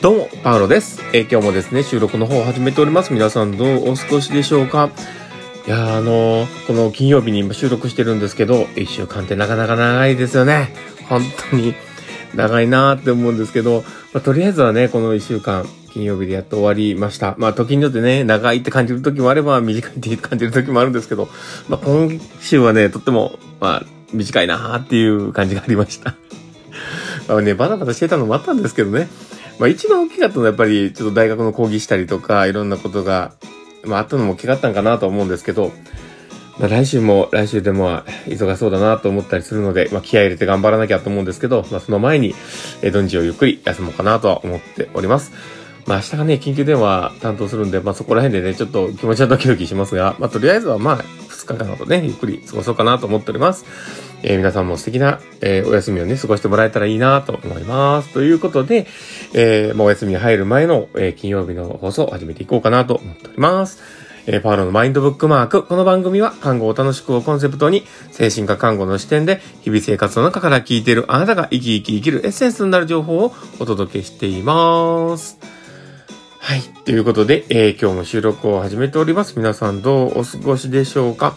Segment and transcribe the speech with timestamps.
[0.00, 1.02] どうも、パウロです。
[1.12, 3.12] えー今日もですね、収録の方を始めております。
[3.12, 4.90] 皆さんどうお過ごしでしょうか？
[5.66, 10.72] いやあのーこの金曜日に今収録してるんですけど、一週間ってなかなか長いですよね。
[11.08, 11.74] 本当に
[12.34, 17.34] 長いなーって思うんですけど、まあ、とりあえずはね、この一週間、金曜日でやっと終わりました。
[17.38, 21.28] まあ、時によってね、長いって感じる時もあれば、短いって感じる時もあるんですけど、
[21.68, 26.14] まあ、今週はね、とっても、まあ、短いなーっていう感じがありました。
[27.28, 29.08] まあね、バタバタしてたのもあったんですけどね。
[29.58, 33.32] まあ一番大きかったのはやっぱりちょっと大学の講義したりとかいろんなことが、
[33.84, 35.72] まああったのも大きかったんかなと思うんですけど、
[36.58, 42.34] まあ来週も来週でも忙しそうだなと思ったりするので、まあ気合入れて頑張らなきゃと思うんですけど、まあその前に、
[42.82, 45.32] えー土日をゆっくり休もうかなとは思っております。
[45.86, 53.64] まあ明日がね、緊急電話担当するんで、まあそこら辺でね、ちょっと気持ちはドキドキしますが、まあとりあえずはまあ2日間ほどね、ゆっくり過ごそうかなと思っております。
[54.22, 58.12] えー皆さんも素敵な、えーお休みをね、過ごしてもらえたらいいなと思います。
[58.12, 58.86] ということで、
[59.32, 64.07] えー、もうお休みに入る前の、えー金曜日の放送を始めていこうかなと思っております。
[64.30, 65.62] えーパウロのマインドブックマーク。
[65.62, 75.38] この番組は、看護を楽しくをコンセプトに、精神科看護の視点で、日々生活の中から聞いているあなたが生き生き生きるエッセンスになる情報をお届けしています。
[76.40, 76.60] はい。
[76.84, 79.32] ということで、えー今日も収録を始めております。
[79.38, 81.34] 皆さんどうお過ごしでしょうか？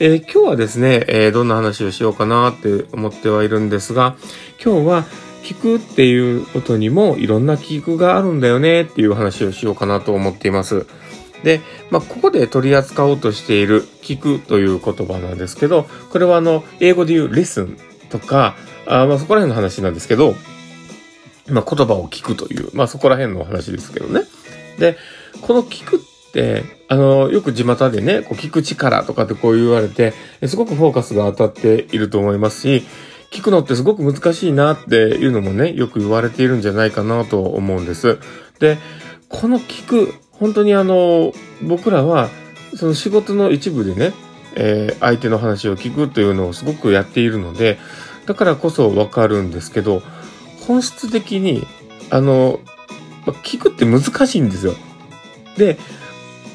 [0.00, 4.16] えー今日はですね、えーどんな話をしようかなって思ってはいるんですが、
[4.60, 5.04] 今日は
[5.44, 10.88] 聞くっていうことにもいろんな聞くがあるんだよねっていう話をしようかなと思っています。
[11.42, 17.76] で、まあ、ここで取り扱おうとしている聞くという言葉なんですけど、これはあの、英語で言う listen
[18.08, 20.34] とか、あまあそこら辺の話なんですけど、
[21.48, 24.22] まあ、言葉を聞くという、まあそこら辺の話ですけどね。
[24.78, 24.96] で、
[25.40, 30.12] この聞くって、あの、よく地元でね、こう聞く力とかってこう言われて、
[30.46, 32.84] すごくフォーカスが当たっていると思いますし、
[33.30, 38.18] 聞くのってすごく難しいなっていうのもね、よく言われているんじゃないかなと思うんです。
[38.60, 38.78] で、
[39.28, 41.32] この聞く、本当にあの、
[41.62, 42.28] 僕らは、
[42.74, 44.12] その仕事の一部でね、
[44.56, 47.78] えー相手の話を聞くというのをすごくやっているので、
[48.26, 50.02] だからこそわかるんですけど、
[50.66, 51.64] 本質的に、
[52.10, 52.58] あの、
[53.24, 54.74] ま聞くって難しいんですよ。
[55.56, 55.78] で、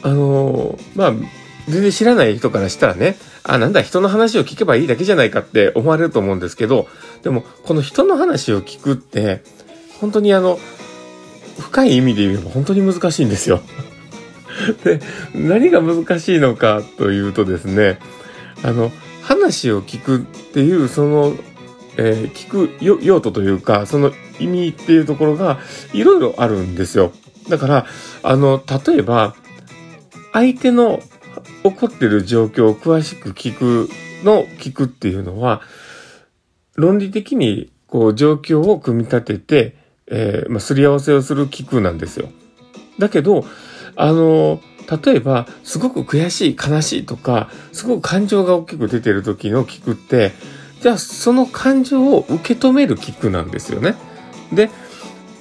[0.02, 1.14] あの、まあ、
[1.70, 6.90] 全然知らない人からしたらね、あ、なんだ、人の話を聞けばいいだけじゃないかって思われると思うんですけど、
[7.24, 9.44] でも、この人の話を聞くって、
[10.02, 10.60] 本当にあの、
[11.60, 13.62] 深い意味で言えば本当に難しいんですよ。
[14.84, 15.00] で、
[15.34, 18.00] 何が難しいのかというとですね、
[18.64, 18.92] あの、
[19.22, 21.36] 話を聞くっていう、その、
[21.98, 25.60] えー聞く用途というか、その意味っていうところが、
[25.94, 27.12] いろいろあるんですよ。
[27.50, 27.86] だから、
[28.24, 29.36] あの、例えば、
[30.34, 31.02] 相手の
[31.64, 33.90] 起こってる状況を詳しく聞く
[34.24, 35.62] の聞くっていうのは、
[36.76, 39.76] 論理的にこう状況を組み立てて、
[40.10, 42.30] えーまあ、すり合わせをする聞くなんですよ。
[43.00, 43.46] だけど、
[43.96, 44.62] あの、
[45.04, 50.32] 例えば、すごく悔しい、悲しいとか、すごく感情が大きく出てる時の聞くって、
[50.82, 53.96] じゃあその感情を受け止める聞くなんですよね。
[54.54, 54.70] で、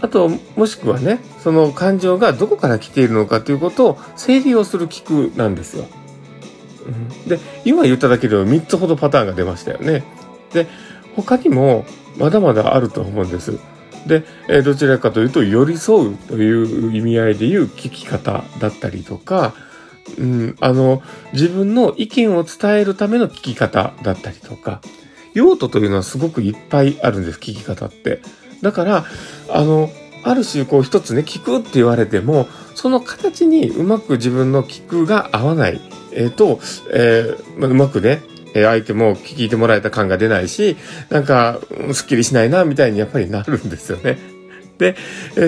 [0.00, 5.86] あと、もしくはね、その感情がどこから来ているのかということを整理をする聞くなんですよ。
[7.26, 10.04] で、今言っただけでも3つほどパターンが出ましたよね。
[10.52, 10.66] で、
[11.14, 11.84] 他にも
[12.18, 13.58] まだまだあると思うんです。
[14.06, 19.54] で、えどちらかというと寄り添うという意味合いで言う聞き方だったりとか、
[20.18, 21.02] うん、あの、
[21.32, 24.80] 自分の意見を伝えるための聞き方だったりとか、
[25.34, 28.20] 用途というのはすごくいっぱいあるんです、聞き方って。
[28.62, 29.04] だから、
[29.50, 29.90] あの、
[30.22, 35.80] ある種こう一つね、聞くって言われても、その形にうまく自分の聞くが合わない、
[36.12, 36.60] えーと、
[36.92, 38.22] えーまうまくね、
[38.54, 40.76] え相手も聞いてもらえた感が出ないし、
[41.10, 41.60] なんか、
[41.92, 44.18] すっきりしないな、みたいにやっぱりなるんですよね。
[44.78, 44.96] で、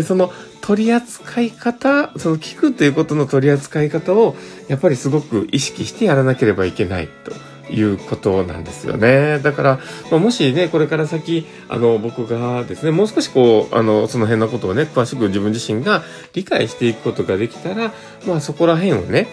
[0.03, 4.37] その取り扱い方、その聞くということの取り扱い方を、
[4.69, 7.33] やっぱりすごく意識してやらなければいけないと。
[7.71, 9.39] いうことなんですよね。
[9.41, 9.81] だから、
[10.11, 16.03] まあもしね、これから先、あの、僕がですね、もう少しこう、あの、その辺のことをね、詳しく自分自身が
[16.33, 17.93] 理解していくことができたら、
[18.27, 19.29] まあそこら辺をね、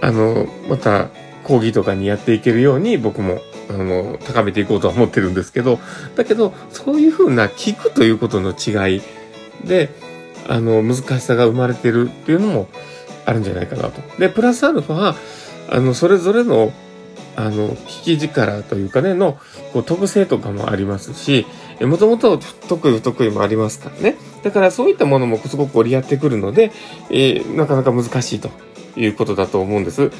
[0.00, 1.10] あの、また、
[1.44, 5.78] 講義とかにやっていけるように僕も、あの、高めていこうとは思ってるんですけど、
[6.16, 9.02] だけど、そういうふうな聞くということの違い
[9.64, 9.90] で、
[10.48, 12.68] あの、難しさが生まれてるっていうのも
[13.24, 14.00] あるんじゃないかなと。
[14.18, 15.14] で、プラスアルファ、
[15.70, 16.72] あの、それぞれの、
[17.36, 19.38] あの、聞き力というかね、の、
[19.72, 21.46] こう、特性とかもありますし、
[21.80, 22.38] もともと
[22.68, 24.16] 得意不得意もありますからね。
[24.42, 26.70] だからそういったものもすごく折り合ってくるので、
[27.10, 28.50] えーなかなか難しいと
[28.96, 30.12] いうことだと思うんです。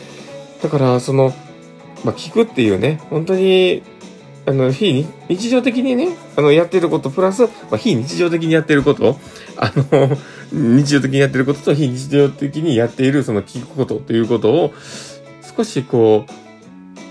[0.64, 1.34] だから、その、
[2.04, 3.82] まあ、聞くっていうね、本当に、
[4.46, 9.18] あの、非日常的にね、あの、やってること、プラス、まあ、非日常的にやってること、
[9.58, 10.16] あの、
[10.50, 14.72] 日常的にやってることと非日常的にやっている、その聞くことということを、
[15.54, 16.32] 少しこう、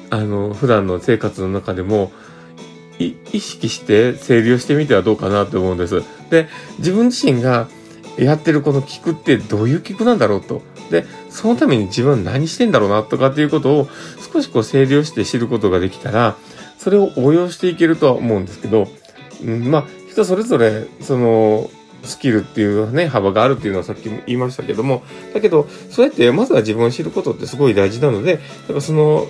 [0.09, 2.11] あの、普段の生活の中でも、
[2.97, 6.01] 意識して整理をしてみてはどうかなと思うんです。
[6.31, 6.47] で、
[6.79, 7.67] 自分自身が
[8.17, 10.63] やってるこの聞くってどういう聞くなんだろうと。
[10.93, 13.89] で、そのために自分何してんだろうなとかっていうことを
[14.31, 16.35] 少しこう整理をして知ることができたら、
[16.77, 18.87] それを応用していけるとは思うんですけど、
[19.43, 21.69] うん、まあ、人それぞれ、その、
[22.03, 25.03] スキルっていうね、幅があるっていうのはさっきも言いましたけども、
[25.33, 29.27] だけど、そうやってまずは自分を知ることってすごい大事なので、だからその、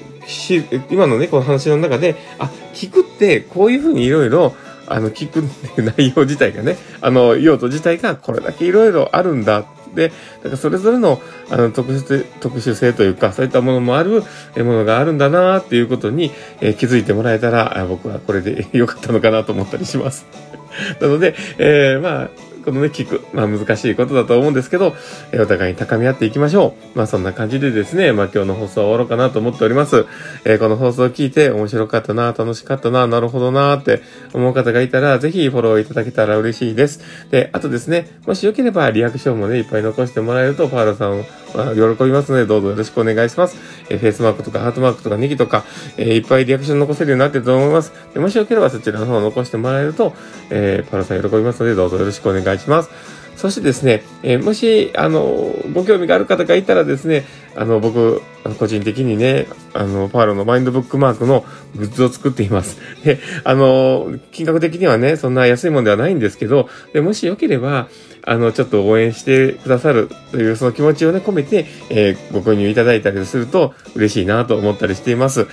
[0.89, 4.55] 今のね、この話の中で、あ、聞くってこういうふうにいろいろ
[4.87, 5.41] あの、聞く
[5.81, 9.65] 内容自体がね、あの、用途自体がこれだけいろいろあるんだ。
[9.93, 14.23] で、だからそれぞれの、あの、特殊、特殊性というか、そういったものもある
[14.57, 16.31] ものがあるんだなっていうことに、
[16.61, 20.25] えー、気づいてもらえたら、僕はこれで良かったのかなと思ったりします。
[20.99, 22.29] なので、えー、まあ、
[22.63, 23.25] このね、聞く。
[23.33, 24.95] まあ難しいことだと思うんですけど、
[25.31, 26.97] えお互いに高め合っていきましょう。
[26.97, 30.05] まあそんな感じでですね、まあ今日の放送は終わろうかなと思っております。
[30.45, 34.01] えー、この放送を聞いて面白かったな、楽しかったな、なるほどなって
[34.33, 37.01] 思う方がいたら、ぜひフォローいただけたら嬉しいです。
[37.29, 43.57] で、あとですね、もしよければリアクションもね、いっぱい残してもらえると、ファールさんを喜びますので、どうぞよろしくお願いします。
[43.89, 45.63] え、フェイスマークとかハートマークとかネギとか、
[45.97, 47.93] え、いっぱいリアクション残せるようになってると思います。
[48.13, 50.13] でもしよければそちらの方を残してもらえると、
[50.49, 53.22] え、パラさん喜びますので、どうぞよろしくお願いします。
[53.35, 57.25] そしてですね、えー、もし、あの、ご興味がある方がいたらですね、
[57.55, 58.21] あの、僕、
[58.59, 61.45] 個人的にね、あの、パーロのマインドブックマークの
[61.75, 62.77] グッズを作っています。
[63.03, 67.87] で、あの、金額的にはね、そんな安いものではないんですけど、でもしよければ、
[68.25, 75.47] あの、ちょっと応援してくださるというその気持ちをね、込めて、えー、ご購入いただいたりすると嬉しいなと思ったりしています。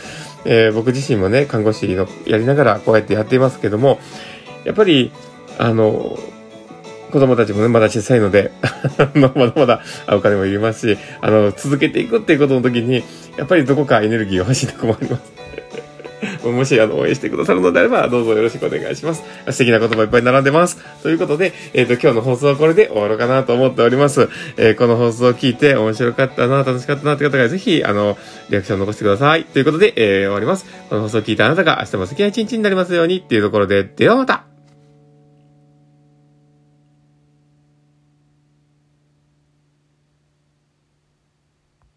[0.44, 3.98] えー、僕自身もね、看護師のやりながらこうやってやっていますけども、
[4.64, 5.10] やっぱり、
[5.58, 6.18] あの、
[7.10, 8.52] 子供たちもね、まだ小さいので
[9.14, 13.04] まだまだお金もいりますし、あの、続けていくっていうことの時に、
[13.36, 15.40] やっぱりどこかエネルギーを欲しいとこもあります
[16.44, 19.22] もし、あの、応援してくださるのであれば、どうぞよろしくお願いします。
[19.50, 20.78] 素敵な言葉いっぱい並んでます。
[21.02, 24.28] ということで、えっ、ー、と、今日の放送はこれで終わろうかなと思っております。
[24.56, 28.18] えー、この放送を聞いて面白かったな、楽しかったなって方が、ぜひ、あの、
[28.50, 29.44] リアクションを残してください。
[29.44, 30.66] ということで、えー、終わります。
[30.88, 34.49] この放送を聞いたあなたが明日も素敵な一日になりますようにっていうところで、ではまた